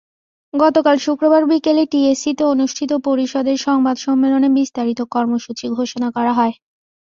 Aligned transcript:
গতকাল 0.53 0.95
শুক্রবার 0.99 1.41
বিকেলে 1.51 1.83
টিএসসিতে 1.91 2.43
অনুষ্ঠিত 2.53 2.91
পরিষদের 3.07 3.57
সংবাদ 3.67 3.95
সম্মেলনে 3.97 4.49
বিস্তারিত 4.57 4.99
কর্মসূচি 5.13 5.65
ঘোষণা 5.77 6.07
করা 6.15 6.31
হয়। 6.33 6.53